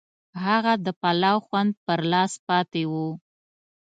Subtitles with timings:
[0.45, 2.93] هغه د پلاو خوند پر لاس پاتې و.